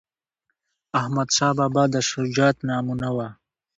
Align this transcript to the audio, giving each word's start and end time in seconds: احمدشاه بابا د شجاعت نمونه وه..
احمدشاه 0.99 1.53
بابا 1.57 1.83
د 1.93 1.95
شجاعت 2.09 2.57
نمونه 2.69 3.09
وه.. 3.15 3.27